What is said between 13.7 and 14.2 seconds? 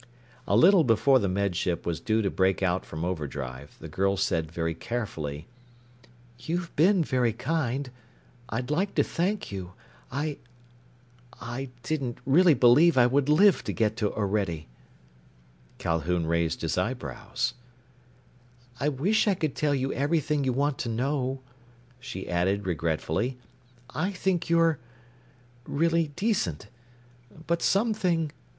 get to